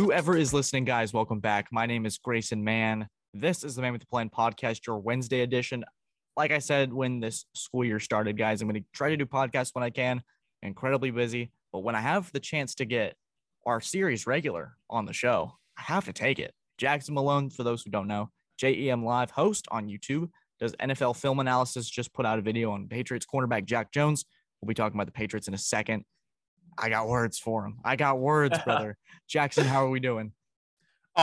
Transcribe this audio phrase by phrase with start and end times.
[0.00, 1.68] Whoever is listening, guys, welcome back.
[1.70, 3.06] My name is Grayson Mann.
[3.34, 5.84] This is the Man with the Plan podcast, your Wednesday edition.
[6.38, 9.26] Like I said, when this school year started, guys, I'm going to try to do
[9.26, 10.22] podcasts when I can.
[10.62, 13.14] Incredibly busy, but when I have the chance to get
[13.66, 16.54] our series regular on the show, I have to take it.
[16.78, 21.40] Jackson Malone, for those who don't know, JEM Live host on YouTube, does NFL film
[21.40, 24.24] analysis, just put out a video on Patriots cornerback Jack Jones.
[24.62, 26.06] We'll be talking about the Patriots in a second.
[26.78, 27.78] I got words for him.
[27.84, 28.96] I got words, brother.
[29.28, 30.32] Jackson, how are we doing?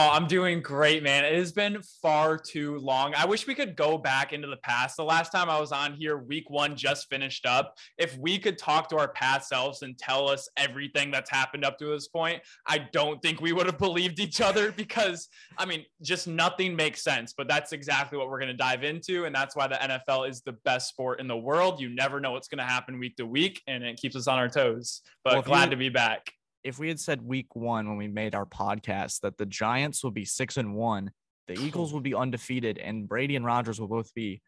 [0.00, 1.24] Oh, I'm doing great, man.
[1.24, 3.14] It has been far too long.
[3.16, 4.96] I wish we could go back into the past.
[4.96, 7.74] The last time I was on here, week one just finished up.
[7.96, 11.78] If we could talk to our past selves and tell us everything that's happened up
[11.78, 15.26] to this point, I don't think we would have believed each other because,
[15.58, 17.34] I mean, just nothing makes sense.
[17.36, 19.24] But that's exactly what we're going to dive into.
[19.24, 21.80] And that's why the NFL is the best sport in the world.
[21.80, 24.38] You never know what's going to happen week to week, and it keeps us on
[24.38, 25.00] our toes.
[25.24, 28.08] But well, glad you- to be back if we had said week one when we
[28.08, 31.12] made our podcast that the Giants would be six and one,
[31.46, 34.42] the Eagles would be undefeated, and Brady and Rodgers will both be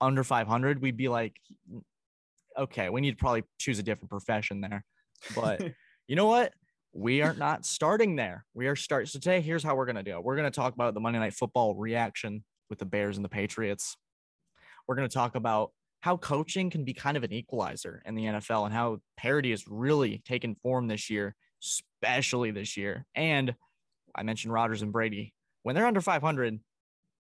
[0.00, 1.36] under 500, we'd be like,
[2.56, 4.84] okay, we need to probably choose a different profession there.
[5.34, 5.62] But
[6.08, 6.54] you know what?
[6.92, 8.44] We are not starting there.
[8.54, 9.06] We are starting.
[9.06, 10.24] So today, here's how we're going to do it.
[10.24, 13.28] We're going to talk about the Monday Night Football reaction with the Bears and the
[13.28, 13.96] Patriots.
[14.88, 18.24] We're going to talk about how coaching can be kind of an equalizer in the
[18.24, 23.06] NFL and how parity has really taken form this year, especially this year.
[23.14, 23.54] And
[24.14, 25.34] I mentioned Rodgers and Brady.
[25.62, 26.58] When they're under 500,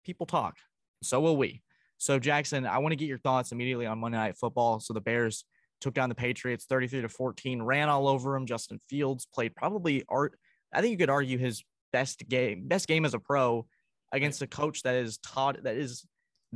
[0.05, 0.57] people talk.
[1.01, 1.61] So will we.
[1.97, 4.81] So, Jackson, I want to get your thoughts immediately on Monday Night Football.
[4.81, 5.45] So, the Bears
[5.79, 8.45] took down the Patriots 33 to 14, ran all over them.
[8.45, 10.37] Justin Fields played probably art.
[10.73, 13.65] I think you could argue his best game, best game as a pro
[14.11, 16.05] against a coach that is taught that is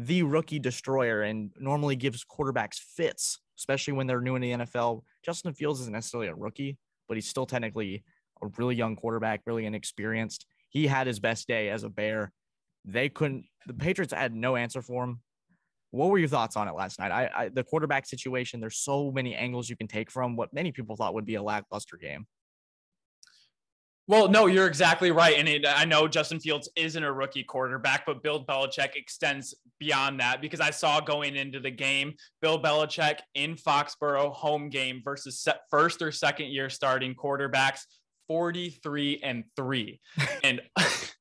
[0.01, 5.01] the rookie destroyer and normally gives quarterbacks fits, especially when they're new in the NFL.
[5.25, 6.77] Justin Fields isn't necessarily a rookie,
[7.09, 8.05] but he's still technically
[8.41, 10.45] a really young quarterback, really inexperienced.
[10.69, 12.31] He had his best day as a Bear.
[12.85, 15.19] They couldn't, the Patriots had no answer for him.
[15.91, 17.11] What were your thoughts on it last night?
[17.11, 20.71] I, I the quarterback situation, there's so many angles you can take from what many
[20.71, 22.25] people thought would be a lackluster game.
[24.09, 25.37] Well, no, you're exactly right.
[25.37, 30.19] And it, I know Justin Fields isn't a rookie quarterback, but Bill Belichick extends beyond
[30.19, 35.47] that because I saw going into the game, Bill Belichick in Foxborough home game versus
[35.69, 37.81] first or second year starting quarterbacks,
[38.27, 39.99] 43 and three.
[40.43, 40.59] and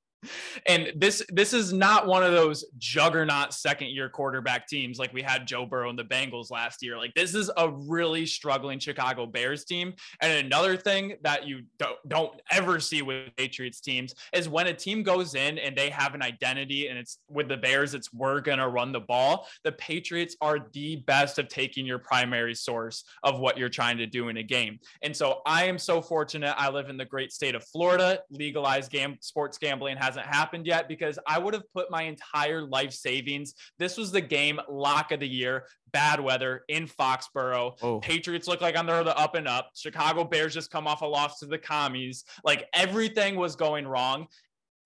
[0.67, 5.23] and this this is not one of those juggernaut second year quarterback teams like we
[5.23, 6.97] had Joe Burrow and the Bengals last year.
[6.97, 9.95] Like this is a really struggling Chicago Bears team.
[10.21, 14.75] And another thing that you don't, don't ever see with Patriots teams is when a
[14.75, 18.41] team goes in and they have an identity and it's with the Bears, it's we're
[18.41, 19.47] gonna run the ball.
[19.65, 24.07] The Patriots are the best of taking your primary source of what you're trying to
[24.07, 24.79] do in a game.
[25.03, 26.55] And so I am so fortunate.
[26.57, 28.21] I live in the great state of Florida.
[28.31, 32.93] Legalized gam- sports gambling hasn't happened yet because I would have put my entire life
[32.93, 33.53] savings.
[33.79, 35.67] This was the game lock of the year.
[35.93, 37.77] Bad weather in Foxborough.
[37.83, 38.01] Oh.
[38.01, 39.71] Patriots look like on the up and up.
[39.75, 42.25] Chicago Bears just come off a loss to the commies.
[42.43, 44.29] Like everything was going wrong.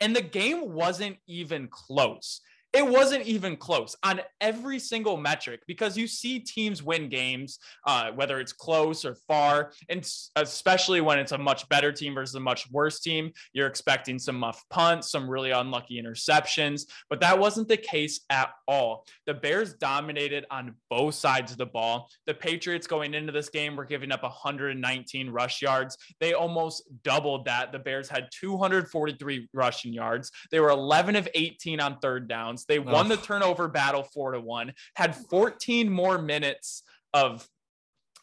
[0.00, 2.40] And the game wasn't even close
[2.72, 8.10] it wasn't even close on every single metric because you see teams win games, uh,
[8.12, 12.40] whether it's close or far, and especially when it's a much better team versus a
[12.40, 13.30] much worse team.
[13.52, 18.50] You're expecting some muff punts, some really unlucky interceptions, but that wasn't the case at
[18.66, 19.04] all.
[19.26, 22.08] The Bears dominated on both sides of the ball.
[22.26, 25.98] The Patriots going into this game were giving up 119 rush yards.
[26.20, 27.72] They almost doubled that.
[27.72, 30.30] The Bears had 243 rushing yards.
[30.50, 32.61] They were 11 of 18 on third downs.
[32.64, 36.82] They won the turnover battle four to one, had 14 more minutes
[37.14, 37.46] of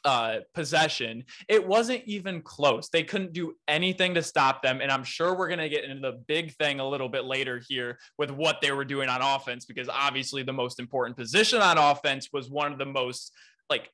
[0.06, 1.26] uh, possession.
[1.48, 2.90] It wasn't even close.
[2.90, 4.80] They couldn't do anything to stop them.
[4.82, 7.62] And I'm sure we're going to get into the big thing a little bit later
[7.68, 11.78] here with what they were doing on offense, because obviously the most important position on
[11.78, 13.34] offense was one of the most
[13.70, 13.90] like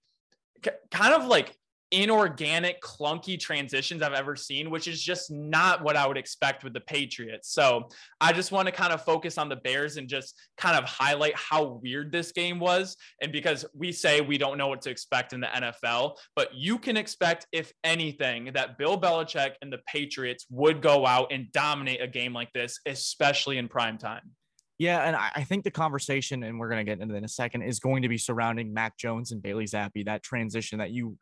[0.92, 1.56] kind of like
[1.96, 6.74] inorganic, clunky transitions I've ever seen, which is just not what I would expect with
[6.74, 7.54] the Patriots.
[7.54, 7.88] So
[8.20, 11.36] I just want to kind of focus on the Bears and just kind of highlight
[11.36, 12.98] how weird this game was.
[13.22, 16.78] And because we say we don't know what to expect in the NFL, but you
[16.78, 22.02] can expect, if anything, that Bill Belichick and the Patriots would go out and dominate
[22.02, 24.32] a game like this, especially in prime time.
[24.78, 27.62] Yeah, and I think the conversation, and we're going to get into in a second,
[27.62, 31.18] is going to be surrounding Mac Jones and Bailey Zappe, that transition that you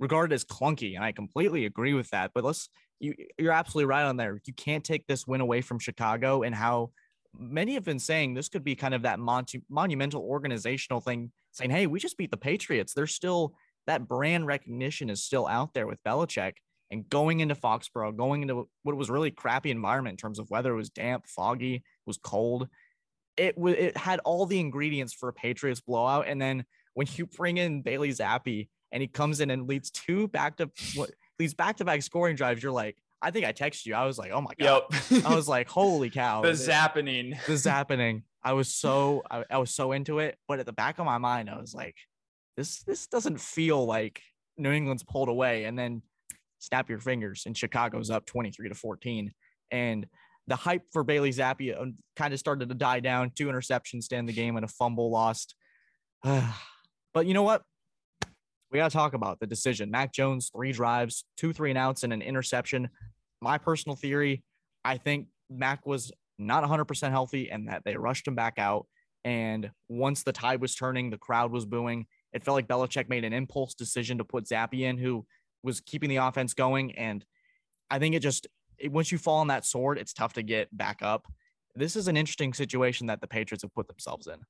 [0.00, 2.32] regarded as clunky, and I completely agree with that.
[2.34, 2.68] But let's
[2.98, 4.40] you you're absolutely right on there.
[4.44, 6.90] You can't take this win away from Chicago and how
[7.38, 11.70] many have been saying this could be kind of that mon- monumental organizational thing, saying,
[11.70, 13.54] "Hey, we just beat the Patriots." There's still
[13.86, 16.54] that brand recognition is still out there with Belichick.
[16.92, 20.72] And going into Foxborough, going into what was really crappy environment in terms of weather,
[20.72, 22.68] it was damp, foggy, it was cold.
[23.36, 26.26] It was it had all the ingredients for a Patriots blowout.
[26.26, 26.64] And then
[26.94, 30.70] when you bring in Bailey Zappe and he comes in and leads two back to
[31.38, 33.94] leads back to back scoring drives, you're like, I think I texted you.
[33.94, 34.82] I was like, oh my god.
[35.10, 35.24] Yep.
[35.26, 36.42] I was like, holy cow.
[36.42, 37.36] the zappening.
[37.46, 38.22] The zappening.
[38.42, 41.18] I was so I, I was so into it, but at the back of my
[41.18, 41.96] mind, I was like,
[42.56, 44.22] this this doesn't feel like
[44.56, 45.64] New England's pulled away.
[45.64, 46.02] And then
[46.58, 49.32] snap your fingers, and Chicago's up 23 to 14.
[49.70, 50.06] And
[50.46, 51.86] the hype for Bailey Zappe uh,
[52.16, 53.30] kind of started to die down.
[53.34, 55.54] Two interceptions to end the game and a fumble lost.
[56.24, 57.62] but you know what?
[58.70, 59.90] We got to talk about the decision.
[59.90, 62.88] Mac Jones, three drives, two three and outs, and an interception.
[63.40, 64.44] My personal theory,
[64.84, 68.86] I think Mac was not 100% healthy and that they rushed him back out.
[69.24, 72.06] And once the tide was turning, the crowd was booing.
[72.32, 75.26] It felt like Belichick made an impulse decision to put Zappe in, who
[75.62, 76.92] was keeping the offense going.
[76.96, 77.24] And
[77.90, 78.46] I think it just,
[78.78, 81.26] it, once you fall on that sword, it's tough to get back up.
[81.74, 84.40] This is an interesting situation that the Patriots have put themselves in.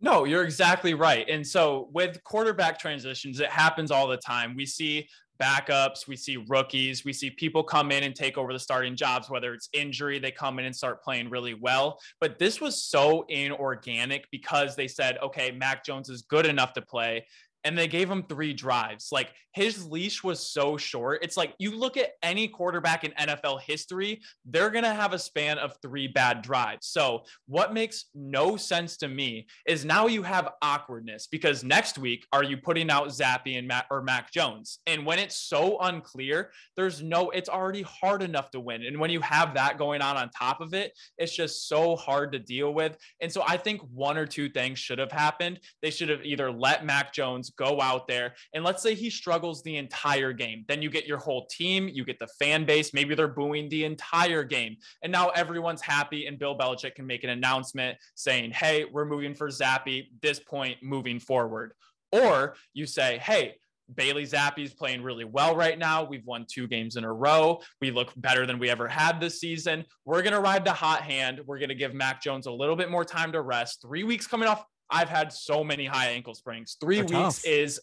[0.00, 1.28] No, you're exactly right.
[1.28, 4.54] And so with quarterback transitions, it happens all the time.
[4.56, 5.06] We see
[5.40, 9.30] backups, we see rookies, we see people come in and take over the starting jobs,
[9.30, 11.98] whether it's injury, they come in and start playing really well.
[12.20, 16.82] But this was so inorganic because they said, okay, Mac Jones is good enough to
[16.82, 17.26] play
[17.64, 19.08] and they gave him three drives.
[19.12, 21.20] Like his leash was so short.
[21.22, 25.18] It's like you look at any quarterback in NFL history, they're going to have a
[25.18, 26.86] span of three bad drives.
[26.86, 32.26] So, what makes no sense to me is now you have awkwardness because next week,
[32.32, 34.78] are you putting out Zappe and Matt or Mac Jones?
[34.86, 38.84] And when it's so unclear, there's no, it's already hard enough to win.
[38.84, 42.32] And when you have that going on on top of it, it's just so hard
[42.32, 42.96] to deal with.
[43.20, 45.60] And so, I think one or two things should have happened.
[45.82, 48.34] They should have either let Mac Jones go out there.
[48.54, 50.64] And let's say he struggles the entire game.
[50.68, 52.92] Then you get your whole team, you get the fan base.
[52.94, 54.76] Maybe they're booing the entire game.
[55.02, 56.26] And now everyone's happy.
[56.26, 60.78] And Bill Belichick can make an announcement saying, hey, we're moving for Zappe this point
[60.82, 61.72] moving forward.
[62.12, 63.56] Or you say, hey,
[63.94, 66.04] Bailey Zappe's playing really well right now.
[66.04, 67.60] We've won two games in a row.
[67.80, 69.84] We look better than we ever had this season.
[70.04, 71.40] We're going to ride the hot hand.
[71.46, 73.82] We're going to give Mac Jones a little bit more time to rest.
[73.82, 76.76] Three weeks coming off I've had so many high ankle sprains.
[76.80, 77.46] 3 They're weeks tough.
[77.46, 77.80] is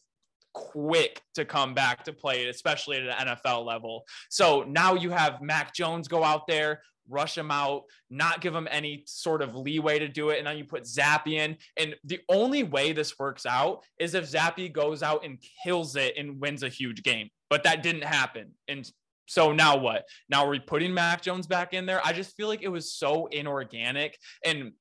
[0.53, 4.05] quick to come back to play, especially at an NFL level.
[4.29, 8.67] So now you have Mac Jones go out there, rush him out, not give him
[8.71, 10.37] any sort of leeway to do it.
[10.37, 11.57] And now you put Zappe in.
[11.77, 16.15] And the only way this works out is if Zappe goes out and kills it
[16.17, 17.29] and wins a huge game.
[17.49, 18.51] But that didn't happen.
[18.67, 18.89] And
[19.27, 20.05] so now what?
[20.29, 22.01] Now are we putting Mac Jones back in there?
[22.03, 24.17] I just feel like it was so inorganic.
[24.43, 24.71] And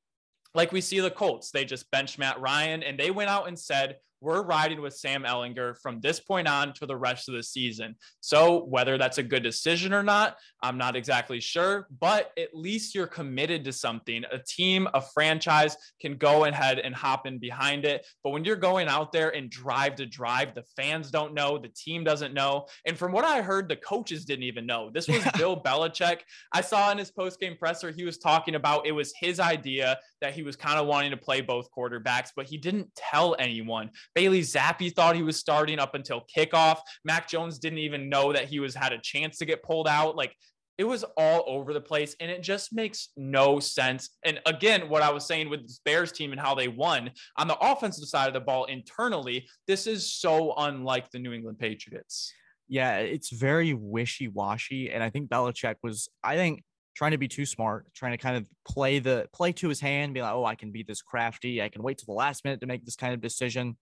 [0.56, 3.58] like we see the Colts, they just benched Matt Ryan and they went out and
[3.58, 3.96] said,
[4.26, 7.94] we're riding with Sam Ehlinger from this point on to the rest of the season.
[8.20, 12.92] So, whether that's a good decision or not, I'm not exactly sure, but at least
[12.92, 14.24] you're committed to something.
[14.32, 18.04] A team, a franchise can go ahead and hop in behind it.
[18.24, 21.68] But when you're going out there and drive to drive, the fans don't know, the
[21.68, 22.66] team doesn't know.
[22.84, 24.90] And from what I heard, the coaches didn't even know.
[24.92, 26.22] This was Bill Belichick.
[26.52, 29.98] I saw in his post game presser, he was talking about it was his idea
[30.20, 33.90] that he was kind of wanting to play both quarterbacks, but he didn't tell anyone.
[34.16, 36.78] Bailey Zappe thought he was starting up until kickoff.
[37.04, 40.16] Mac Jones didn't even know that he was had a chance to get pulled out.
[40.16, 40.34] Like
[40.78, 44.10] it was all over the place and it just makes no sense.
[44.24, 47.46] And again, what I was saying with this Bears team and how they won on
[47.46, 52.32] the offensive side of the ball internally, this is so unlike the New England Patriots.
[52.68, 54.90] Yeah, it's very wishy washy.
[54.90, 56.62] And I think Belichick was, I think,
[56.94, 60.14] trying to be too smart, trying to kind of play the play to his hand,
[60.14, 61.62] be like, oh, I can be this crafty.
[61.62, 63.76] I can wait till the last minute to make this kind of decision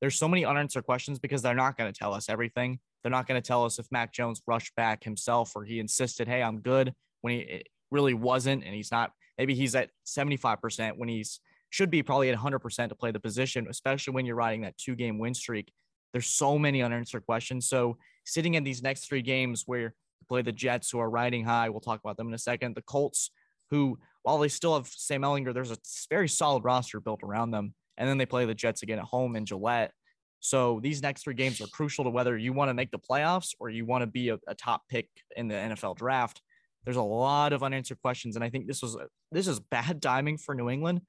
[0.00, 2.78] there's so many unanswered questions because they're not going to tell us everything.
[3.02, 6.28] They're not going to tell us if Mac Jones rushed back himself or he insisted,
[6.28, 8.64] hey, I'm good when he really wasn't.
[8.64, 11.40] And he's not, maybe he's at 75% when he's
[11.70, 14.94] should be probably at 100% to play the position, especially when you're riding that two
[14.94, 15.70] game win streak.
[16.12, 17.68] There's so many unanswered questions.
[17.68, 21.44] So sitting in these next three games where you play the Jets who are riding
[21.44, 22.74] high, we'll talk about them in a second.
[22.74, 23.30] The Colts,
[23.70, 25.76] who, while they still have Sam Ehlinger, there's a
[26.08, 29.36] very solid roster built around them and then they play the Jets again at home
[29.36, 29.92] in Gillette.
[30.40, 33.54] So these next three games are crucial to whether you want to make the playoffs
[33.58, 36.40] or you want to be a, a, top pick in the NFL draft.
[36.84, 38.96] There's a lot of unanswered questions, and I think this was
[39.32, 41.02] this is bad timing for New England,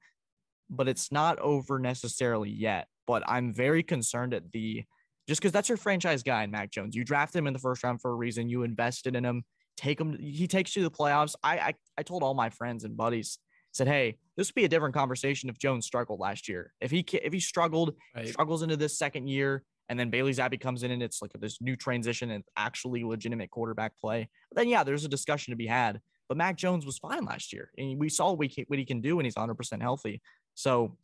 [0.68, 2.88] but it's not over necessarily yet.
[3.06, 4.84] But I'm very concerned at the
[5.28, 6.96] just because that's your franchise guy Mac Jones.
[6.96, 8.48] You drafted him in the first round for a reason.
[8.48, 9.44] You invested in him.
[9.76, 10.18] Take him.
[10.18, 11.36] He takes you to the playoffs.
[11.42, 13.38] I I, I told all my friends and buddies
[13.72, 16.72] said, "Hey, this would be a different conversation if Jones struggled last year.
[16.80, 18.28] If he if he struggled, right.
[18.28, 21.60] struggles into this second year, and then Bailey Zappe comes in and it's like this
[21.60, 26.00] new transition and actually legitimate quarterback play, then yeah, there's a discussion to be had.
[26.28, 29.00] But Mac Jones was fine last year, and we saw what he, what he can
[29.00, 30.22] do when he's 100 percent healthy.
[30.54, 30.96] So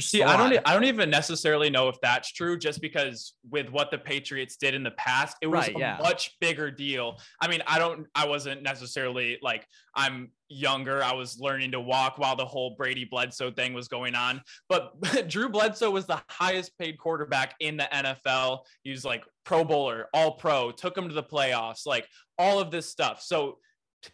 [0.00, 3.90] See, I don't, I don't even necessarily know if that's true, just because with what
[3.90, 5.98] the Patriots did in the past, it was right, a yeah.
[6.02, 7.18] much bigger deal.
[7.40, 11.02] I mean, I don't, I wasn't necessarily like I'm younger.
[11.02, 14.42] I was learning to walk while the whole Brady Bledsoe thing was going on.
[14.68, 14.92] But
[15.28, 18.60] Drew Bledsoe was the highest paid quarterback in the NFL.
[18.82, 22.08] He was like Pro Bowler, All Pro, took him to the playoffs, like
[22.38, 23.22] all of this stuff.
[23.22, 23.58] So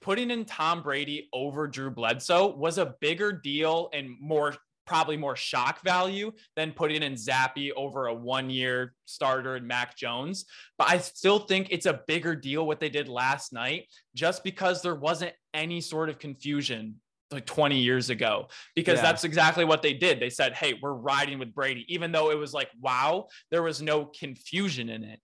[0.01, 4.55] putting in Tom Brady over Drew Bledsoe was a bigger deal and more
[4.91, 9.97] probably more shock value than putting in Zappe over a one year starter and Mac
[9.97, 10.47] Jones.
[10.79, 13.85] But I still think it's a bigger deal what they did last night
[14.17, 16.97] just because there wasn't any sort of confusion
[17.31, 19.03] like 20 years ago because yeah.
[19.03, 20.19] that's exactly what they did.
[20.19, 23.81] They said, "Hey, we're riding with Brady," even though it was like, "Wow," there was
[23.81, 25.21] no confusion in it.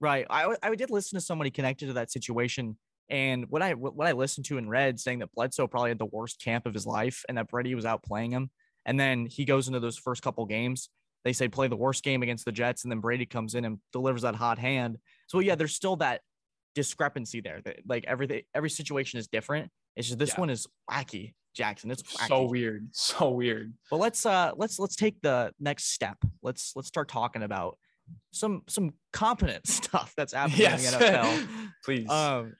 [0.00, 0.28] Right.
[0.30, 2.78] I I did listen to somebody connected to that situation,
[3.10, 6.06] and what I what I listened to and read saying that Bledsoe probably had the
[6.06, 8.50] worst camp of his life, and that Brady was out playing him.
[8.86, 10.88] And then he goes into those first couple games.
[11.24, 13.78] They say play the worst game against the Jets, and then Brady comes in and
[13.92, 14.98] delivers that hot hand.
[15.26, 16.22] So yeah, there's still that
[16.74, 17.60] discrepancy there.
[17.64, 19.70] That like everything, every situation is different.
[19.96, 20.40] It's just this yeah.
[20.40, 21.90] one is wacky, Jackson.
[21.90, 22.28] It's wacky.
[22.28, 23.74] so weird, so weird.
[23.90, 26.18] But let's uh let's let's take the next step.
[26.42, 27.78] Let's let's start talking about
[28.32, 30.92] some some competent stuff that's happening yes.
[30.92, 31.48] in the NFL.
[31.84, 32.08] Please.
[32.08, 32.54] Um,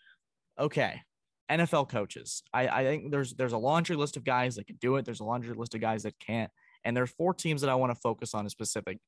[0.59, 1.01] okay.
[1.51, 2.43] NFL coaches.
[2.53, 5.05] I, I think there's there's a laundry list of guys that can do it.
[5.05, 6.51] There's a laundry list of guys that can't.
[6.85, 8.99] And there are four teams that I want to focus on in specific.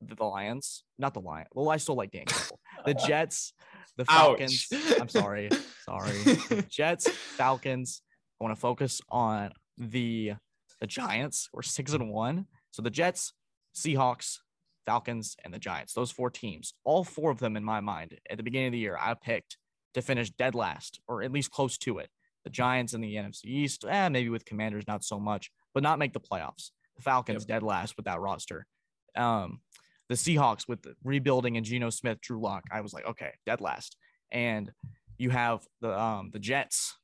[0.00, 1.48] The Lions, not the Lions.
[1.54, 2.60] Well, I still like Dan Campbell.
[2.84, 3.54] The Jets,
[3.96, 4.68] the Falcons.
[5.00, 5.48] I'm sorry,
[5.84, 6.38] sorry.
[6.68, 8.02] Jets, Falcons.
[8.38, 10.34] I want to focus on the
[10.80, 11.48] the Giants.
[11.52, 12.46] We're six and one.
[12.70, 13.32] So the Jets,
[13.74, 14.38] Seahawks,
[14.84, 15.94] Falcons, and the Giants.
[15.94, 16.74] Those four teams.
[16.84, 19.56] All four of them in my mind at the beginning of the year, I picked
[19.96, 22.08] to finish dead last or at least close to it.
[22.44, 25.98] The Giants in the NFC East, eh, maybe with Commanders, not so much, but not
[25.98, 26.70] make the playoffs.
[26.96, 27.56] The Falcons yep.
[27.56, 28.66] dead last with that roster.
[29.16, 29.60] Um,
[30.08, 32.62] the Seahawks with the rebuilding and Geno Smith, Drew Lock.
[32.70, 33.96] I was like, okay, dead last.
[34.30, 34.70] And
[35.18, 36.96] you have the um the Jets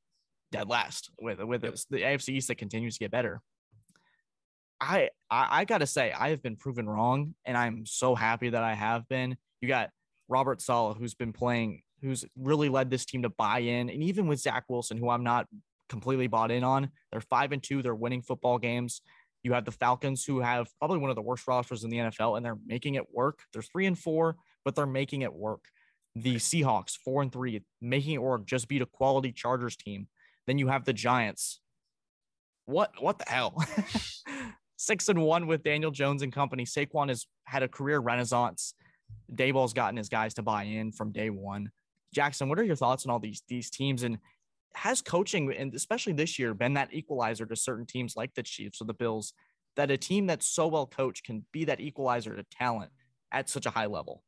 [0.53, 1.75] dead last with with yep.
[1.91, 3.41] the AFC East that continues to get better.
[4.81, 8.63] I, I I gotta say I have been proven wrong, and I'm so happy that
[8.63, 9.37] I have been.
[9.61, 9.91] You got
[10.29, 13.89] Robert Saleh, who's been playing who's really led this team to buy in.
[13.89, 15.47] And even with Zach Wilson, who I'm not
[15.89, 19.01] completely bought in on, they're five and two, they're winning football games.
[19.43, 22.37] You have the Falcons, who have probably one of the worst rosters in the NFL,
[22.37, 23.41] and they're making it work.
[23.53, 25.65] They're three and four, but they're making it work.
[26.15, 30.07] The Seahawks, four and three, making it work, just beat a quality Chargers team.
[30.47, 31.61] Then you have the Giants.
[32.67, 33.57] What what the hell?
[34.77, 36.65] Six and one with Daniel Jones and company.
[36.65, 38.75] Saquon has had a career renaissance.
[39.33, 41.71] Daboll's gotten his guys to buy in from day one.
[42.13, 44.19] Jackson, what are your thoughts on all these these teams and
[44.75, 48.81] has coaching and especially this year been that equalizer to certain teams like the Chiefs
[48.81, 49.35] or the Bills
[49.77, 52.91] that a team that's so well coached can be that equalizer to talent
[53.31, 54.23] at such a high level?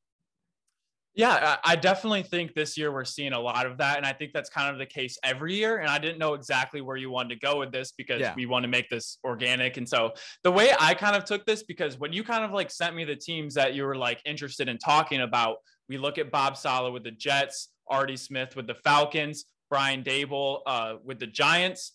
[1.16, 3.98] Yeah, I definitely think this year we're seeing a lot of that.
[3.98, 5.78] And I think that's kind of the case every year.
[5.78, 8.34] And I didn't know exactly where you wanted to go with this because yeah.
[8.34, 9.76] we want to make this organic.
[9.76, 12.68] And so the way I kind of took this, because when you kind of like
[12.68, 16.32] sent me the teams that you were like interested in talking about, we look at
[16.32, 21.26] Bob Saleh with the Jets, Artie Smith with the Falcons, Brian Daboll uh, with the
[21.26, 21.92] Giants,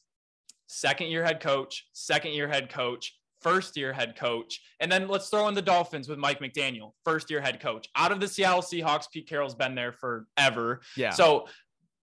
[0.67, 4.61] second year head coach, second year head coach, first year head coach.
[4.79, 7.87] And then let's throw in the Dolphins with Mike McDaniel, first year head coach.
[7.95, 10.81] Out of the Seattle Seahawks, Pete Carroll's been there forever.
[10.95, 11.11] Yeah.
[11.11, 11.47] So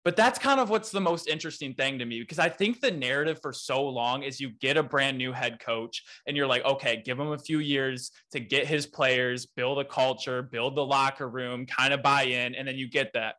[0.07, 2.93] but that's kind of what's the most interesting thing to me because I think the
[2.93, 6.65] narrative for so long is you get a brand new head coach and you're like,
[6.65, 10.87] okay, give him a few years to get his players, build a culture, build the
[10.87, 13.35] locker room, kind of buy in, and then you get that.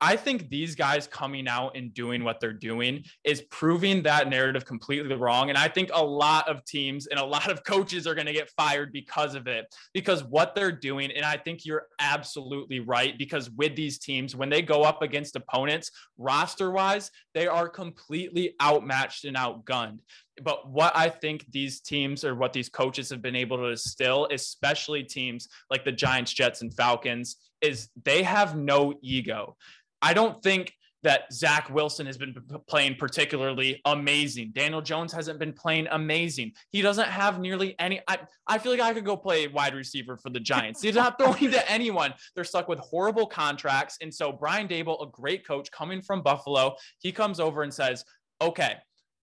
[0.00, 4.64] I think these guys coming out and doing what they're doing is proving that narrative
[4.64, 5.48] completely wrong.
[5.48, 8.32] And I think a lot of teams and a lot of coaches are going to
[8.32, 11.10] get fired because of it, because what they're doing.
[11.10, 15.34] And I think you're absolutely right, because with these teams, when they go up against
[15.34, 19.98] opponents, roster wise, they are completely outmatched and outgunned.
[20.40, 24.28] But what I think these teams or what these coaches have been able to distill,
[24.30, 29.56] especially teams like the Giants, Jets, and Falcons, is they have no ego.
[30.02, 32.34] I don't think that Zach Wilson has been
[32.66, 34.50] playing particularly amazing.
[34.52, 36.52] Daniel Jones hasn't been playing amazing.
[36.70, 38.00] He doesn't have nearly any.
[38.08, 40.82] I, I feel like I could go play wide receiver for the Giants.
[40.82, 42.14] He's not throwing to anyone.
[42.34, 43.98] They're stuck with horrible contracts.
[44.00, 48.04] And so Brian Daboll, a great coach coming from Buffalo, he comes over and says,
[48.40, 48.74] okay,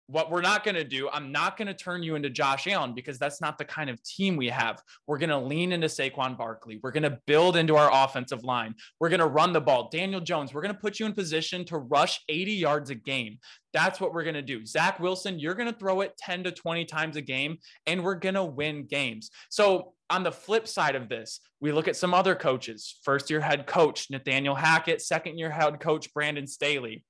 [0.08, 2.94] what we're not going to do, I'm not going to turn you into Josh Allen
[2.94, 4.82] because that's not the kind of team we have.
[5.08, 6.80] We're going to lean into Saquon Barkley.
[6.84, 8.76] We're going to build into our offensive line.
[9.00, 9.90] We're going to run the ball.
[9.90, 13.40] Daniel Jones, we're going to put you in position to rush 80 yards a game.
[13.72, 14.66] That's what we're going to do.
[14.66, 17.58] Zach Wilson, you're going to throw it 10 to 20 times a game,
[17.88, 19.32] and we're going to win games.
[19.50, 23.00] So, on the flip side of this, we look at some other coaches.
[23.04, 27.04] First year head coach, Nathaniel Hackett, second year head coach, Brandon Staley.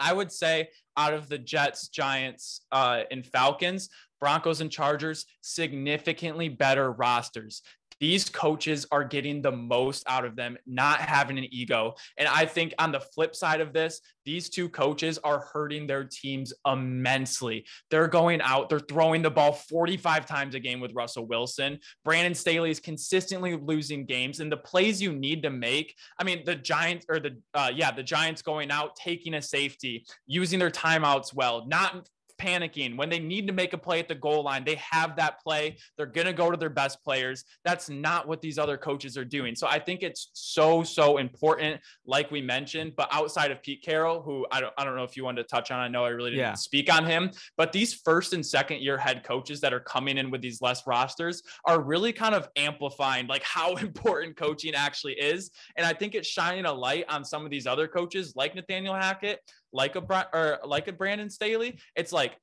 [0.00, 3.90] I would say out of the Jets, Giants, uh, and Falcons,
[4.20, 7.62] Broncos and Chargers, significantly better rosters
[8.00, 11.94] these coaches are getting the most out of them, not having an ego.
[12.16, 16.04] And I think on the flip side of this, these two coaches are hurting their
[16.04, 17.66] teams immensely.
[17.90, 21.78] They're going out, they're throwing the ball 45 times a game with Russell Wilson.
[22.04, 25.94] Brandon Staley is consistently losing games, and the plays you need to make.
[26.18, 30.04] I mean, the Giants or the uh, yeah, the Giants going out, taking a safety,
[30.26, 32.08] using their timeouts well, not
[32.40, 34.64] panicking when they need to make a play at the goal line.
[34.64, 35.76] They have that play.
[35.96, 37.44] They're going to go to their best players.
[37.64, 39.54] That's not what these other coaches are doing.
[39.54, 42.94] So I think it's so, so important, like we mentioned.
[42.96, 45.48] But outside of Pete Carroll, who I don't, I don't know if you wanted to
[45.48, 46.54] touch on, I know I really didn't yeah.
[46.54, 50.30] speak on him, but these first and second year head coaches that are coming in
[50.30, 55.50] with these less rosters are really kind of amplifying like how important coaching actually is.
[55.76, 58.94] And I think it's shining a light on some of these other coaches like Nathaniel
[58.94, 59.40] Hackett
[59.72, 62.36] like a or like a Brandon Staley, it's like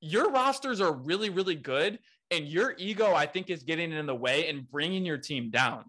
[0.00, 1.98] your rosters are really really good,
[2.30, 5.84] and your ego I think is getting in the way and bringing your team down.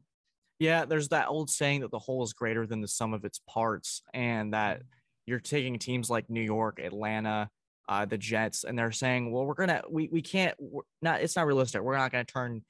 [0.59, 3.39] Yeah, there's that old saying that the whole is greater than the sum of its
[3.47, 4.81] parts, and that
[5.25, 7.49] you're taking teams like New York, Atlanta,
[7.87, 10.55] uh, the Jets, and they're saying, well, we're gonna we we can't
[11.01, 11.81] not it's not realistic.
[11.81, 12.63] We're not gonna turn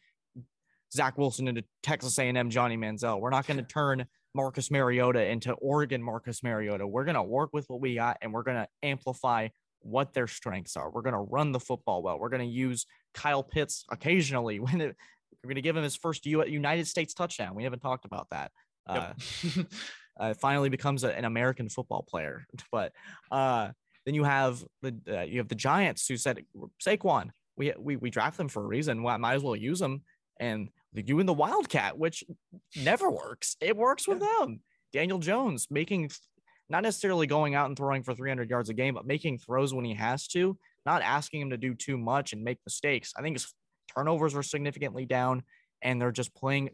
[0.93, 3.19] Zach Wilson into Texas A&M Johnny Manziel.
[3.19, 6.85] We're not to turn Marcus Mariota into Oregon Marcus Mariota.
[6.85, 9.49] We're going to work with what we got and we're going to amplify
[9.81, 10.89] what their strengths are.
[10.89, 12.19] We're going to run the football well.
[12.19, 14.95] We're going to use Kyle Pitts occasionally when it,
[15.43, 17.55] we're going to give him his first United States touchdown.
[17.55, 18.51] We haven't talked about that.
[18.89, 19.17] Yep.
[19.45, 19.63] Uh,
[20.19, 22.45] uh, finally becomes a, an American football player.
[22.71, 22.91] But
[23.31, 23.69] uh,
[24.05, 26.43] then you have the uh, you have the Giants who said
[26.85, 27.29] Saquon.
[27.57, 29.01] We we we draft them for a reason.
[29.01, 30.03] Well, I might as well use them.
[30.39, 32.23] And you and the Wildcat, which
[32.75, 33.55] never works.
[33.61, 34.61] It works with them.
[34.91, 36.09] Daniel Jones making
[36.69, 39.85] not necessarily going out and throwing for 300 yards a game, but making throws when
[39.85, 43.13] he has to, not asking him to do too much and make mistakes.
[43.17, 43.53] I think his
[43.95, 45.43] turnovers are significantly down
[45.81, 46.69] and they're just playing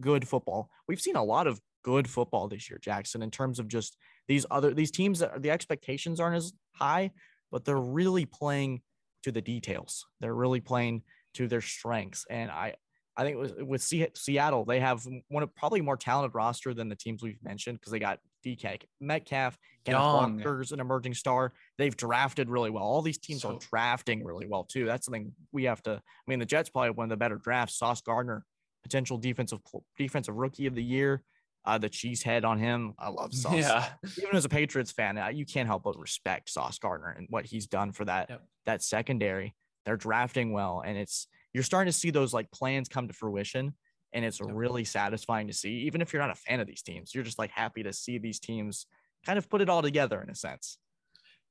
[0.00, 0.70] good football.
[0.86, 3.96] We've seen a lot of good football this year, Jackson, in terms of just
[4.28, 7.10] these other these teams that the expectations aren't as high,
[7.50, 8.82] but they're really playing
[9.24, 10.06] to the details.
[10.20, 11.02] They're really playing
[11.34, 12.26] to their strengths.
[12.28, 12.74] And I
[13.16, 13.82] I think with, with
[14.16, 17.92] Seattle, they have one of probably more talented roster than the teams we've mentioned because
[17.92, 21.52] they got DK Metcalf, Kenneth Walker's an emerging star.
[21.78, 22.82] They've drafted really well.
[22.82, 24.86] All these teams so, are drafting really well too.
[24.86, 25.92] That's something we have to.
[25.92, 27.76] I mean, the Jets probably one of the better drafts.
[27.76, 28.44] Sauce Gardner,
[28.82, 29.60] potential defensive
[29.98, 31.22] defensive rookie of the year.
[31.64, 32.94] Uh, the cheese head on him.
[32.98, 33.54] I love Sauce.
[33.54, 33.88] Yeah.
[34.18, 37.44] Even as a Patriots fan, uh, you can't help but respect Sauce Gardner and what
[37.44, 38.42] he's done for that yep.
[38.66, 39.54] that secondary.
[39.84, 43.74] They're drafting well, and it's you're starting to see those like plans come to fruition
[44.12, 47.14] and it's really satisfying to see even if you're not a fan of these teams
[47.14, 48.86] you're just like happy to see these teams
[49.24, 50.78] kind of put it all together in a sense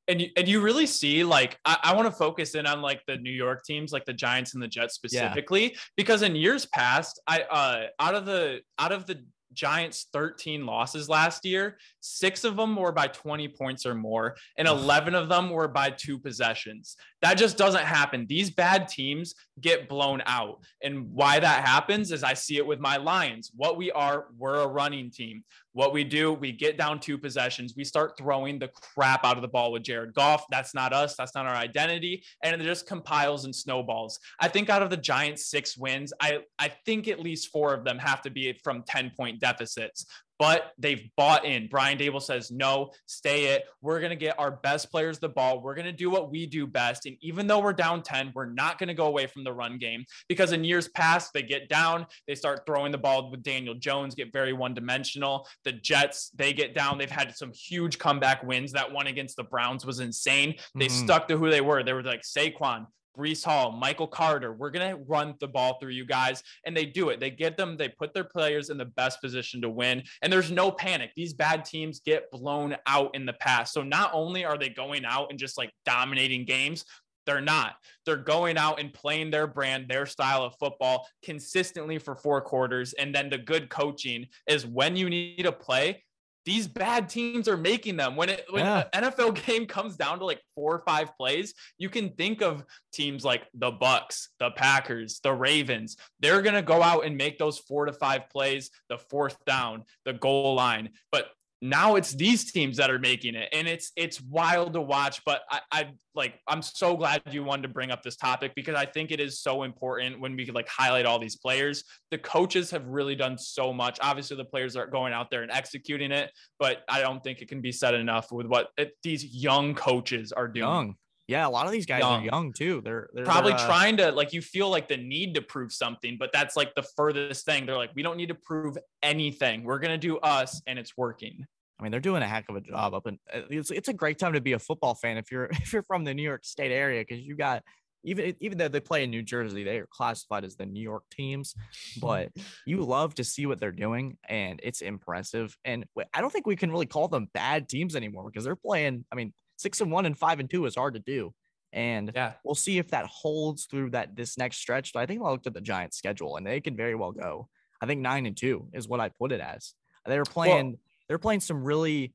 [0.07, 3.01] and you, and you really see like I, I want to focus in on like
[3.07, 5.79] the New York teams, like the Giants and the Jets specifically, yeah.
[5.95, 11.09] because in years past, I uh out of the out of the Giants 13 losses
[11.09, 15.49] last year, six of them were by 20 points or more, and 11 of them
[15.49, 16.97] were by two possessions.
[17.21, 18.25] That just doesn't happen.
[18.27, 20.59] These bad teams get blown out.
[20.83, 23.51] And why that happens is I see it with my Lions.
[23.55, 25.43] What we are, we're a running team.
[25.73, 27.73] What we do, we get down two possessions.
[27.77, 30.45] We start throwing the crap out of the ball with Jared Goff.
[30.49, 31.15] That's not us.
[31.15, 32.23] That's not our identity.
[32.43, 34.19] And it just compiles and snowballs.
[34.39, 37.85] I think out of the Giants' six wins, I, I think at least four of
[37.85, 40.05] them have to be from 10 point deficits
[40.41, 41.67] but they've bought in.
[41.67, 43.65] Brian Daboll says, no, stay it.
[43.79, 45.61] We're going to get our best players the ball.
[45.61, 47.05] We're going to do what we do best.
[47.05, 49.77] And even though we're down 10, we're not going to go away from the run
[49.77, 53.75] game because in years past, they get down, they start throwing the ball with Daniel
[53.75, 55.47] Jones, get very one dimensional.
[55.63, 56.97] The Jets, they get down.
[56.97, 58.71] They've had some huge comeback wins.
[58.71, 60.55] That one against the Browns was insane.
[60.73, 61.05] They mm-hmm.
[61.05, 61.83] stuck to who they were.
[61.83, 65.91] They were like Saquon, Breece Hall, Michael Carter, we're going to run the ball through
[65.91, 66.43] you guys.
[66.65, 67.19] And they do it.
[67.19, 70.03] They get them, they put their players in the best position to win.
[70.21, 71.11] And there's no panic.
[71.15, 73.73] These bad teams get blown out in the past.
[73.73, 76.85] So not only are they going out and just like dominating games,
[77.25, 77.75] they're not.
[78.05, 82.93] They're going out and playing their brand, their style of football consistently for four quarters.
[82.93, 86.03] And then the good coaching is when you need to play,
[86.45, 88.15] these bad teams are making them.
[88.15, 88.83] When it when Yeah.
[88.93, 92.63] an NFL game comes down to like four or five plays, you can think of
[92.93, 95.97] teams like the Bucks, the Packers, the Ravens.
[96.19, 100.13] They're gonna go out and make those four to five plays, the fourth down, the
[100.13, 100.89] goal line.
[101.11, 101.27] But
[101.61, 103.49] now it's these teams that are making it.
[103.53, 107.63] And it's it's wild to watch but I, I like i'm so glad you wanted
[107.63, 110.67] to bring up this topic because i think it is so important when we like
[110.67, 111.83] highlight all these players.
[112.09, 113.97] The coaches have really done so much.
[114.01, 117.47] Obviously the players are going out there and executing it but i don't think it
[117.47, 120.67] can be said enough with what it, these young coaches are doing.
[120.67, 120.95] Young.
[121.27, 122.21] Yeah, a lot of these guys Young.
[122.21, 122.81] are young too.
[122.83, 125.71] They're, they're probably they're, uh, trying to like you feel like the need to prove
[125.71, 129.63] something but that's like the furthest thing they're like we don't need to prove anything
[129.63, 131.45] we're going to do us and it's working
[131.81, 133.17] I mean, they're doing a heck of a job up in.
[133.33, 135.81] uh, It's, it's a great time to be a football fan if you're if you're
[135.81, 137.63] from the New York State area because you got
[138.03, 141.03] even even though they play in New Jersey, they are classified as the New York
[141.11, 141.55] teams,
[141.99, 142.29] but
[142.67, 145.57] you love to see what they're doing and it's impressive.
[145.65, 149.05] And I don't think we can really call them bad teams anymore because they're playing.
[149.11, 151.33] I mean, six and one and five and two is hard to do,
[151.73, 154.93] and yeah we'll see if that holds through that this next stretch.
[154.93, 157.47] But I think I looked at the Giants' schedule and they can very well go.
[157.81, 159.73] I think nine and two is what I put it as.
[160.05, 160.77] They were playing.
[161.07, 162.13] they're playing some really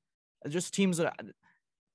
[0.48, 1.14] just teams that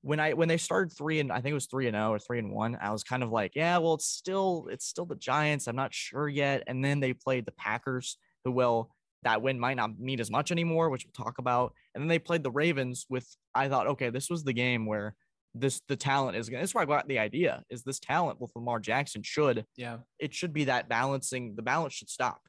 [0.01, 2.19] when I when they started three and I think it was three and zero or
[2.19, 5.15] three and one, I was kind of like, yeah, well, it's still it's still the
[5.15, 5.67] Giants.
[5.67, 6.63] I'm not sure yet.
[6.67, 8.91] And then they played the Packers, who will
[9.23, 11.73] that win might not mean as much anymore, which we'll talk about.
[11.93, 15.15] And then they played the Ravens with I thought, okay, this was the game where
[15.53, 16.61] this the talent is gonna.
[16.61, 20.33] That's where I got the idea is this talent with Lamar Jackson should yeah it
[20.33, 21.55] should be that balancing.
[21.55, 22.41] The balance should stop.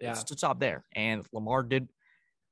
[0.00, 0.84] yeah to stop there.
[0.94, 1.88] And Lamar did.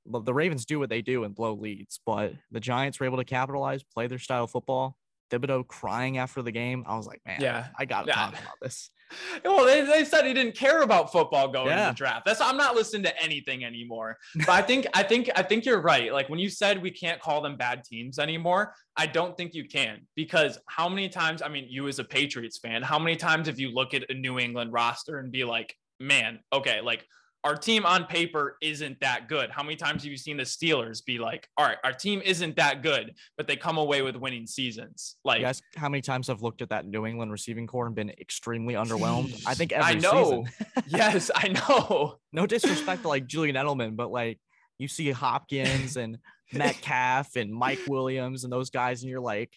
[0.07, 3.25] The Ravens do what they do and blow leads, but the Giants were able to
[3.25, 4.99] capitalize, play their style of football.
[5.31, 6.85] Thibodeaux crying after the game.
[6.87, 7.67] I was like, man, Yeah.
[7.79, 8.15] I gotta Yeah.
[8.15, 8.91] talk about this.
[9.45, 11.87] Well, they, they said he didn't care about football going Yeah.
[11.87, 12.25] to the draft.
[12.25, 14.17] That's I'm not listening to anything anymore.
[14.35, 16.13] But I think I think I think you're right.
[16.13, 19.69] Like when you said we can't call them bad teams anymore, I don't think you
[19.69, 21.43] can because how many times?
[21.43, 24.15] I mean, you as a Patriots fan, how many times have you look at a
[24.15, 27.07] New England roster and be like, man, okay, like
[27.45, 29.51] our team on paper isn't that good.
[29.51, 32.57] How many times have you seen the Steelers be like, all right, our team isn't
[32.57, 35.17] that good, but they come away with winning seasons?
[35.27, 37.95] Like You guys, how many times I've looked at that New England receiving corps and
[37.95, 39.41] been extremely underwhelmed?
[39.47, 40.47] I think every I know.
[40.89, 42.17] yes, I know.
[42.33, 44.41] No disrespect to like Julian Edelman, but like
[44.79, 46.19] you see Hopkins and
[46.53, 49.53] Metcalf and Mike Williams and those guys, and you're like,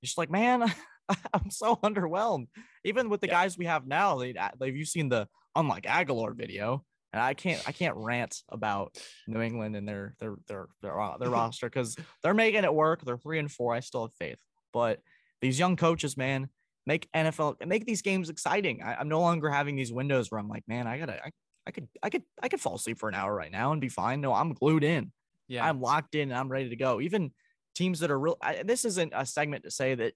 [0.00, 0.72] you're just like, man,
[1.34, 2.46] I'm so underwhelmed.
[2.84, 3.32] Even with the Yeah.
[3.34, 7.34] guys we have now, they uh, like you've seen the unlike Aguilar video, and I
[7.34, 11.96] can't I can't rant about New England and their their their their, their roster because
[12.22, 13.04] they're making it work.
[13.04, 13.74] They're three and four.
[13.74, 14.38] I still have faith,
[14.72, 15.00] but
[15.40, 16.48] these young coaches, man,
[16.86, 18.82] make NFL make these games exciting.
[18.82, 21.30] I, I'm no longer having these windows where I'm like, man, I gotta I,
[21.66, 23.88] I could I could I could fall asleep for an hour right now and be
[23.88, 24.20] fine.
[24.20, 25.12] No, I'm glued in.
[25.48, 25.68] Yeah.
[25.68, 27.00] I'm locked in and I'm ready to go.
[27.00, 27.32] Even
[27.74, 28.38] teams that are real.
[28.40, 30.14] I, this isn't a segment to say that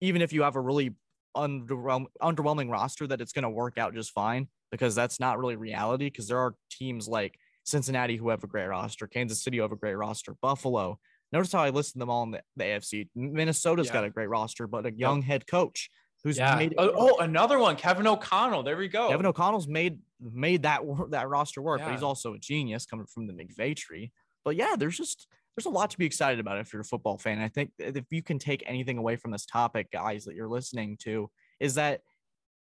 [0.00, 0.94] even if you have a really
[1.36, 5.54] underwhelm, underwhelming roster, that it's going to work out just fine because that's not really
[5.54, 6.06] reality.
[6.06, 9.72] Because there are teams like Cincinnati who have a great roster, Kansas City who have
[9.72, 10.98] a great roster, Buffalo.
[11.30, 13.08] Notice how I listed them all in the, the AFC.
[13.14, 13.92] Minnesota's Yeah.
[13.92, 15.88] got a great roster, but a young head coach
[16.24, 16.56] who's yeah.
[16.56, 18.62] made Oh, oh, another one, Kevin O'Connell.
[18.62, 19.08] There we go.
[19.08, 23.26] Kevin O'Connell's made made that that roster work, but he's also a genius coming from
[23.26, 24.12] the McVay tree.
[24.44, 27.18] But yeah, there's just there's a lot to be excited about if you're a football
[27.18, 27.40] fan.
[27.40, 30.96] I think if you can take anything away from this topic, guys, that you're listening
[31.02, 31.30] to,
[31.60, 32.00] is that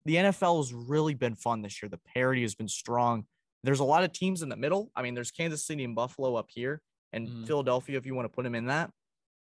[0.05, 1.89] the NFL has really been fun this year.
[1.89, 3.25] The parity has been strong.
[3.63, 4.91] There's a lot of teams in the middle.
[4.97, 6.81] I mean, there's Kansas City and Buffalo up here,
[7.13, 7.47] and Mhm.
[7.47, 8.91] Philadelphia if you want to put them in that.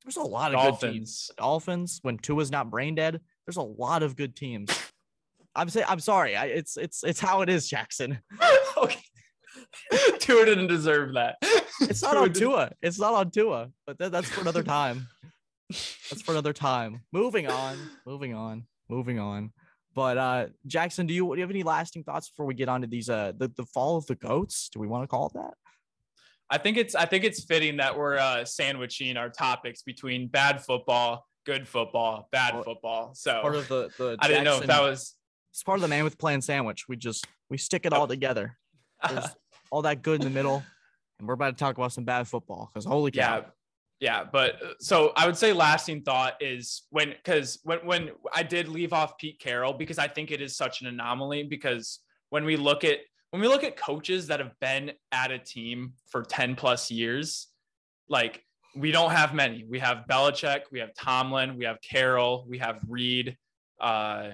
[0.04, 1.28] There's a lot of good teams.
[1.28, 1.32] Dolphins.
[1.38, 3.22] Dolphins when Tua's not brain dead.
[3.46, 4.72] There's a lot of good teams.
[5.56, 6.36] I'm saying I'm sorry.
[6.36, 8.20] I, it's it's it's how it is, Jackson.
[8.78, 9.00] okay.
[10.20, 11.36] Tua didn't deserve that.
[11.82, 12.72] It's not Tua on didn't- Tua.
[12.82, 13.70] It's not on Tua.
[13.86, 15.08] But that, that's for another time.
[15.70, 17.02] That's for another time.
[17.12, 17.78] Moving on.
[18.06, 18.66] Moving on.
[18.90, 19.52] Moving on.
[20.00, 22.80] But uh Jackson, do you, do you have any lasting thoughts before we get on
[22.80, 24.70] to these uh the, the fall of the goats?
[24.72, 25.56] Do we want to call it that?
[26.50, 30.64] I think it's I think it's fitting that we're uh, sandwiching our topics between bad
[30.64, 33.14] football, good football, bad Well, football.
[33.14, 35.18] So Part of the the I didn't know if that was
[35.52, 36.88] it's part of the man with plan sandwich.
[36.88, 38.58] We just we stick it all together.
[39.06, 39.26] There's
[39.70, 40.64] all that good in the middle,
[41.20, 43.36] and we're about to talk about some bad football because holy cow.
[43.36, 43.42] yeah
[44.00, 48.44] yeah but uh, so i would say lasting thought is when because when when i
[48.44, 52.46] did leave off pete carroll because i think it is such an anomaly because when
[52.46, 53.00] we look at
[53.32, 57.48] when we look at coaches that have been at a team for 10 plus years
[58.08, 58.44] like
[58.76, 59.66] we don't have many.
[59.68, 63.38] We have Belichick, we have Tomlin we have Carroll we have Reed
[63.80, 64.32] uh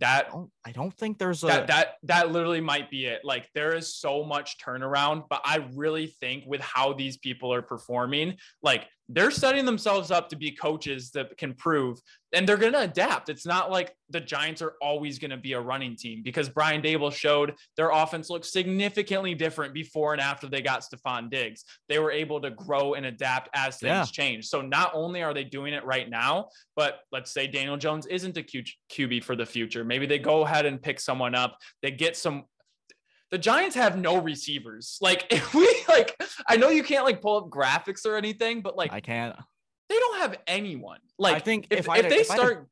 [0.00, 3.24] that I don't, I don't think there's a that that that literally might be it.
[3.24, 7.62] Like there is so much turnaround, but I really think with how these people are
[7.62, 12.00] performing, like they're setting themselves up to be coaches that can prove
[12.32, 13.28] and they're going to adapt.
[13.28, 16.82] It's not like the Giants are always going to be a running team because Brian
[16.82, 21.64] Daboll showed their offense looked significantly different before and after they got Stefon Diggs.
[21.88, 24.04] They were able to grow and adapt as things Yeah.
[24.04, 24.46] change.
[24.46, 28.36] So not only are they doing it right now, but let's say Daniel Jones isn't
[28.36, 29.84] a Q- QB for the future.
[29.84, 31.56] Maybe they go ahead and pick someone up.
[31.80, 32.44] They get some
[33.30, 34.98] the Giants have no receivers.
[35.00, 36.16] Like if we like
[36.48, 39.36] I know you can't like pull up graphics or anything, but like I can't.
[39.88, 41.00] they don't have anyone.
[41.18, 42.68] Like I think if, if, I if they if I had start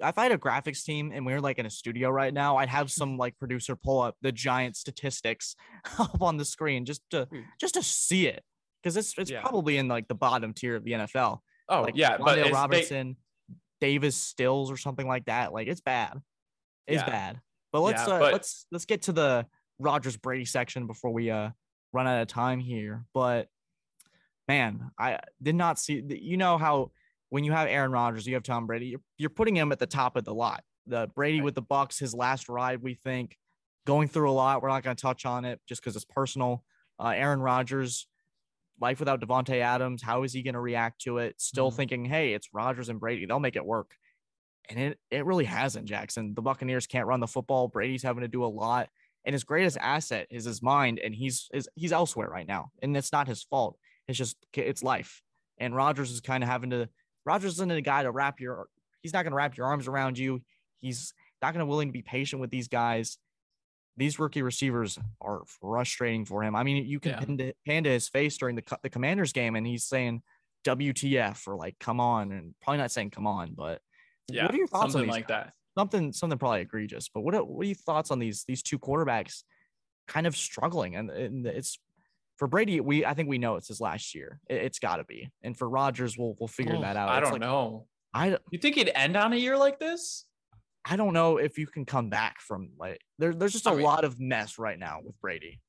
[0.00, 2.56] if I had a graphics team and we were like in a studio right now,
[2.56, 5.54] I'd have some like producer pull up the giant statistics
[5.98, 7.40] up on the screen just to Hmm.
[7.60, 8.42] just to see it
[8.82, 9.42] because it's it's Yeah.
[9.42, 11.38] probably in like the bottom tier of the NFL.
[11.68, 13.16] oh like yeah, but Wandale it's- they-
[13.80, 15.52] Davis Stills or something like that.
[15.52, 16.20] Like it's bad.
[16.86, 17.06] It's Yeah.
[17.10, 17.40] bad.
[17.72, 19.46] But let's Yeah, uh, but- let's let's get to the
[19.78, 21.50] Rodgers Brady section before we uh
[21.92, 23.04] run out of time here.
[23.12, 23.48] But
[24.48, 26.90] man, I did not see you know how
[27.30, 29.86] when you have Aaron Rodgers, you have Tom Brady, you're, you're putting him at the
[29.86, 30.64] top of the lot.
[30.86, 31.44] The Brady Right.
[31.44, 33.38] with the Bucks, his last ride, we think,
[33.86, 34.60] going through a lot.
[34.62, 36.62] We're not going to touch on it just because it's personal.
[37.00, 38.06] Uh, Aaron Rodgers,
[38.80, 41.40] life without Davante Adams, how is he going to react to it?
[41.40, 41.76] Still Mhm.
[41.76, 43.96] thinking, hey, it's Rodgers and Brady, they'll make it work.
[44.68, 46.34] And it it really hasn't, Jackson.
[46.34, 47.68] The Buccaneers can't run the football.
[47.68, 48.90] Brady's having to do a lot,
[49.24, 52.96] and his greatest asset is his mind, and he's is he's elsewhere right now, and
[52.96, 53.76] it's not his fault.
[54.08, 55.22] It's just it's life.
[55.58, 56.88] And Rodgers is kind of having to.
[57.24, 58.66] Rodgers isn't a guy to wrap your.
[59.02, 60.42] He's not going to wrap your arms around you.
[60.80, 63.18] He's not going to willing to be patient with these guys.
[63.96, 66.56] These rookie receivers are frustrating for him.
[66.56, 67.20] I mean, you can Yeah.
[67.20, 70.22] pin to, pan to his face during the the Commanders game, and he's saying
[70.64, 73.82] "WTF" or like "Come on," and probably not saying "Come on," but
[74.28, 75.44] yeah, what are your thoughts on something these like guys?
[75.46, 75.52] that.
[75.78, 77.08] Something something probably egregious.
[77.12, 79.42] But what are, what are your thoughts on these these two quarterbacks
[80.08, 80.96] kind of struggling?
[80.96, 81.78] And, and it's
[82.36, 82.80] for Brady.
[82.80, 84.38] We I think we know it's his last year.
[84.48, 85.30] It, has got to be.
[85.42, 87.08] And for Rodgers, we'll we'll figure Oh, that out.
[87.08, 87.86] I It's don't like, know.
[88.14, 90.26] I You think he'd end on a year like this?
[90.84, 93.74] I don't know if you can come back from like there, there's just a I
[93.74, 95.60] mean- lot of mess right now with Brady.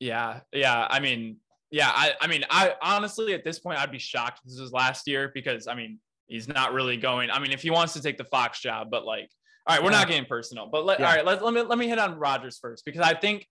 [0.00, 0.86] Yeah, yeah.
[0.90, 1.36] I mean,
[1.70, 1.90] yeah.
[1.92, 5.06] I, I mean, I honestly at this point I'd be shocked if this is last
[5.06, 7.30] year because I mean he's not really going.
[7.30, 9.28] I mean, if he wants to take the Fox job, but like,
[9.66, 10.66] all right, we're not getting personal.
[10.66, 11.08] But let, Yeah.
[11.08, 13.46] all right, let, let me let me hit on Rodgers first because I think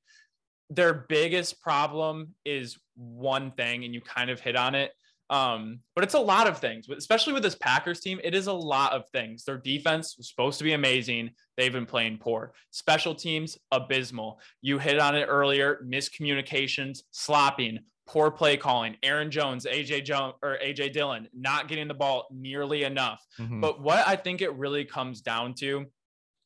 [0.70, 4.92] their biggest problem is one thing, and you kind of hit on it.
[5.30, 8.54] Um, but it's a lot of things, especially with this Packers team, it is a
[8.54, 9.44] lot of things.
[9.46, 11.32] Their defense was supposed to be amazing.
[11.58, 12.54] They've been playing poor.
[12.72, 14.40] Special teams, abysmal.
[14.62, 18.98] You hit on it earlier, miscommunications, slopping, poor play calling.
[19.04, 23.26] Aaron Jones, AJ Jones or AJ Dillon not getting the ball nearly enough.
[23.40, 23.62] Mhm.
[23.62, 25.86] But what I think it really comes down to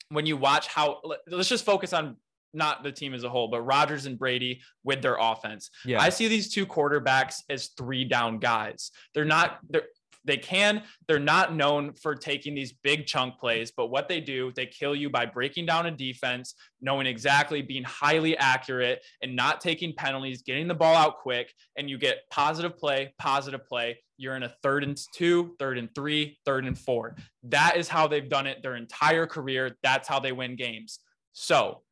[0.10, 2.18] when you watch how let- let's just focus on
[2.54, 5.70] not the team as a whole, but Rodgers and Brady with their offense.
[5.84, 8.92] yeah, I see these two quarterbacks as three down guys.
[9.14, 9.88] They're not they're
[10.28, 14.52] they can they're not known for taking these big chunk plays, but what they do,
[14.56, 19.62] they kill you by breaking down a defense, knowing exactly, being highly accurate and not
[19.62, 23.98] taking penalties, getting the ball out quick, and you get positive play, positive play.
[24.18, 27.16] You're in a third and two, third and three, third and four.
[27.44, 29.78] That is how they've done it their entire career.
[29.82, 31.00] That's how they win games.
[31.34, 31.84] So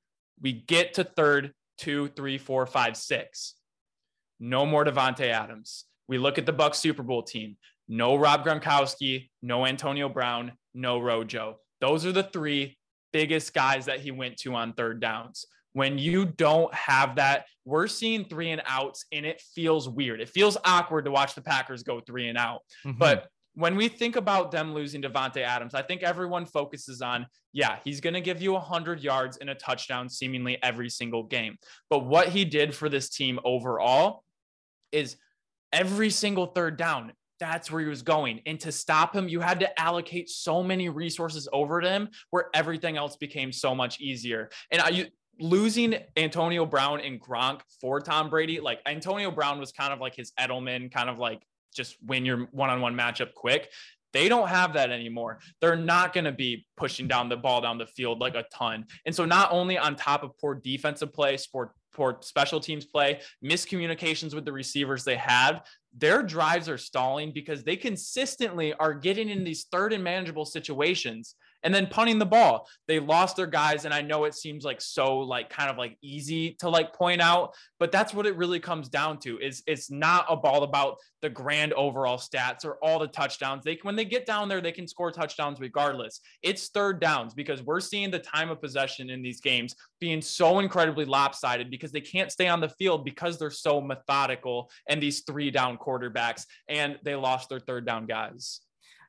[0.41, 3.56] we get to third, two, three, four, five, six.
[4.39, 5.86] No more Davante Adams.
[6.08, 7.58] We look at the Bucks Super Bowl team.
[7.88, 11.58] No Rob Gronkowski, no Antonio Brown, no Rojo.
[11.82, 12.78] Those are the three
[13.13, 15.45] biggest guys that he went to on third downs.
[15.74, 20.21] When you don't have that, we're seeing three and outs, and it feels weird.
[20.21, 22.62] It feels awkward to watch the Packers go three and out.
[22.86, 22.98] Mhm.
[22.98, 27.80] But when we think about them losing Davante Adams, I think everyone focuses on, yeah,
[27.84, 31.58] he's going to give you 100 yards and a touchdown seemingly every single game.
[31.89, 34.24] But what he did for this team overall
[34.91, 35.17] is
[35.71, 38.41] every single third down, that's where he was going.
[38.45, 42.50] And to stop him, you had to allocate so many resources over to him where
[42.54, 44.50] everything else became so much easier.
[44.71, 45.08] And I, you,
[45.39, 50.15] losing Antonio Brown and Gronk for Tom Brady, like Antonio Brown was kind of like
[50.15, 51.41] his Edelman, kind of like
[51.76, 53.71] just win your one-on-one matchup quick.
[54.13, 55.39] They don't have that anymore.
[55.60, 58.86] They're not going to be pushing down the ball down the field like a ton.
[59.06, 63.19] And so not only on top of poor defensive play, sport poor special teams play,
[63.43, 65.62] miscommunications with the receivers they had,
[65.97, 71.36] their drives are stalling because they consistently are getting in these third and manageable situations
[71.65, 73.84] And then punting the ball, they lost their guys.
[73.84, 77.21] And I know it seems like so like kind of like easy to like point
[77.21, 81.30] out, but that's what it really comes down to is it's not about about the
[81.30, 83.63] grand overall stats or all the touchdowns.
[83.63, 86.21] They when they get down there, they can score touchdowns regardless.
[86.43, 90.60] It's third downs because we're seeing the time of possession in these games being so
[90.60, 95.21] incredibly lopsided because they can't stay on the field because they're so methodical and these
[95.21, 98.62] three down quarterbacks and they lost their third down guys.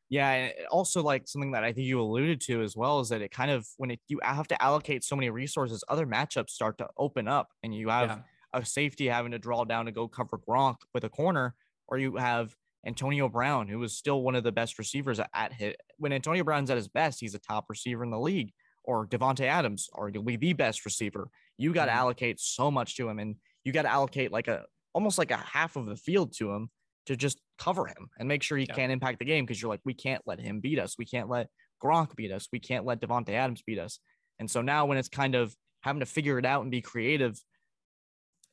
[0.09, 3.23] Yeah, and also like something that I think you alluded to as well is that
[3.23, 6.79] it kind of when it you have to allocate so many resources, other matchups start
[6.79, 8.19] to open up, and you have yeah.
[8.53, 11.55] a safety having to draw down to go cover Gronk with a corner,
[11.89, 12.55] or you have
[12.87, 15.77] Antonio Brown, who is still one of the best receivers at hit.
[15.99, 18.53] When Antonio Brown's at his best, he's a top receiver in the league,
[18.85, 21.29] or Davante Adams, arguably the best receiver.
[21.59, 21.99] You got to mm-hmm.
[21.99, 25.37] allocate so much to him, and you got to allocate like a almost like a
[25.37, 26.71] half of the field to him
[27.07, 28.75] to just cover him and make sure he yeah.
[28.75, 30.97] can't impact the game because you're like, we can't let him beat us.
[30.99, 31.49] We can't let
[31.83, 32.49] Gronk beat us.
[32.53, 33.99] We can't let Davante Adams beat us.
[34.39, 37.41] And so now when it's kind of having to figure it out and be creative,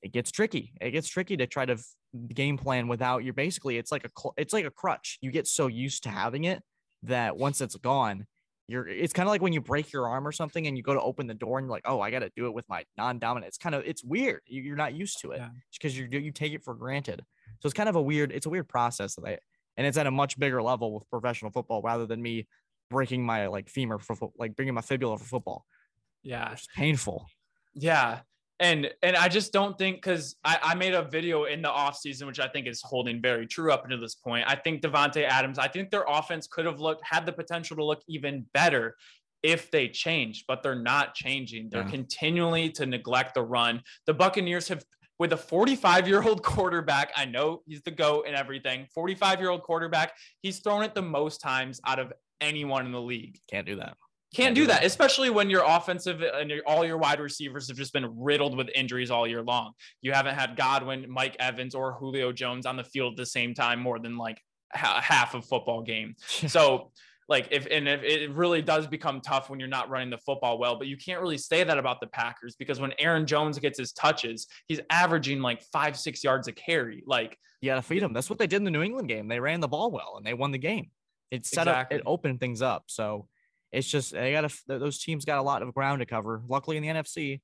[0.02, 0.74] it gets tricky.
[0.82, 1.78] It gets tricky to try to
[2.34, 5.18] game plan without you're basically it's like a it's like a crutch.
[5.22, 6.62] You get so used to having it
[7.04, 8.28] that once it's gone,
[8.68, 10.94] you're it's kind of like when you break your arm or something and you go
[10.94, 12.84] to open the door and you're like, oh, I got to do it with my
[12.98, 13.48] non-dominant.
[13.48, 14.42] It's kind of it's weird.
[14.46, 15.42] You're not used to it
[15.74, 16.06] because yeah.
[16.12, 17.24] you you take it for granted.
[17.64, 19.38] So it's kind of a weird, it's a weird process that I,
[19.78, 22.46] and it's at a much bigger level with professional football rather than me
[22.90, 25.66] breaking my like femur for like bringing my fibula for football.
[26.24, 26.52] Yeah.
[26.52, 27.26] It's painful.
[27.74, 28.20] Yeah.
[28.60, 32.28] And and I just don't think because I, I made a video in the offseason,
[32.28, 34.44] which I think is holding very true up until this point.
[34.46, 37.86] I think Davante Adams, I think their offense could have looked had the potential to
[37.86, 38.98] look even better
[39.42, 41.70] if they changed, but they're not changing.
[41.70, 41.90] They're yeah.
[41.90, 43.84] continually to neglect the run.
[44.06, 44.84] The Buccaneers have
[45.20, 47.12] with a 45 year old quarterback.
[47.16, 48.88] I know he's the GOAT and everything.
[48.94, 50.14] 45 year old quarterback.
[50.42, 53.40] He's thrown it the most times out of anyone in the league.
[53.50, 53.96] Can't do that.
[54.34, 57.20] Can't, Can't do, do that, that, especially when your offensive and your, all your wide
[57.20, 59.74] receivers have just been riddled with injuries all year long.
[60.02, 63.54] You haven't had Godwin, Mike Evans, or Julio Jones on the field at the same
[63.54, 66.16] time more than like half of football game.
[66.48, 66.92] so
[67.34, 70.60] like if and if it really does become tough when you're not running the football
[70.60, 73.80] well but you can't really say that about the packers because when aaron jones gets
[73.80, 77.04] his touches he's averaging like five six yards a carry.
[77.06, 78.14] Like you gotta feed him.
[78.14, 79.28] That's what they did in the new england game.
[79.28, 80.92] They ran the ball well and they won the game.
[81.32, 81.98] It set exactly.
[81.98, 82.84] up it opened things up.
[82.88, 83.28] So
[83.72, 86.42] it's just they gotta those teams got a lot of ground to cover.
[86.48, 87.42] Luckily in the nfc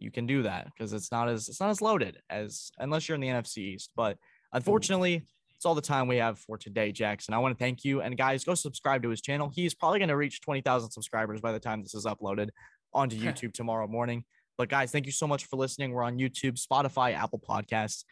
[0.00, 3.14] you can do that because it's not as it's not as loaded as unless you're
[3.14, 4.58] in the nfc east but mm-hmm.
[4.58, 5.24] unfortunately
[5.66, 7.34] all the time we have for today, Jackson.
[7.34, 8.00] I want to thank you.
[8.00, 9.50] And guys, go subscribe to his channel.
[9.54, 12.50] He's probably going to reach 20,000 subscribers by the time this is uploaded
[12.92, 14.24] onto YouTube tomorrow morning.
[14.56, 15.92] But guys, thank you so much for listening.
[15.92, 18.04] We're on YouTube, Spotify, Apple Podcasts,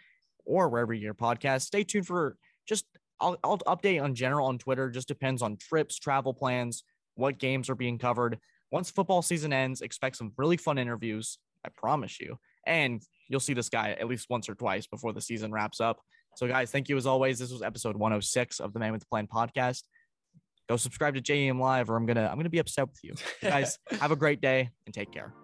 [0.45, 1.63] or wherever your podcast.
[1.63, 2.37] Stay tuned for
[2.67, 2.85] just
[3.21, 4.91] I'll, I'll update on general on Twitter.
[4.91, 6.83] Just depends on trips, travel plans,
[7.15, 8.39] what games are being covered.
[8.73, 11.39] Once football season ends, expect some really fun interviews.
[11.65, 12.39] I promise you.
[12.67, 16.01] And you'll see this guy at least once or twice before the season wraps up.
[16.37, 17.39] So, guys, thank you as always.
[17.39, 19.83] This was episode 106 of the Man with the Plan podcast.
[20.69, 23.15] Go subscribe to JEM Live, or I'm gonna I'm gonna be upset with you.
[23.43, 25.35] guys, have a great day and take care.